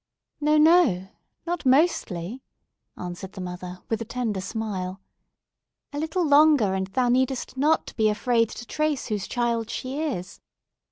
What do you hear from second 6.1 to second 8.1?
longer, and thou needest not to be